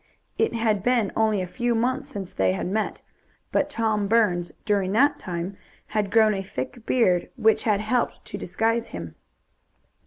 It 0.39 0.55
had 0.55 0.81
been 0.81 1.11
only 1.15 1.43
a 1.43 1.47
few 1.47 1.75
months 1.75 2.07
since 2.07 2.33
they 2.33 2.53
had 2.53 2.65
met, 2.65 3.03
but 3.51 3.69
Tom 3.69 4.07
Burns, 4.07 4.51
during 4.65 4.93
that 4.93 5.19
time, 5.19 5.55
had 5.89 6.09
grown 6.09 6.33
a 6.33 6.41
thick 6.41 6.87
beard, 6.87 7.29
which 7.35 7.61
had 7.65 7.81
helped 7.81 8.25
to 8.25 8.37
disguise 8.39 8.87
him. 8.87 9.13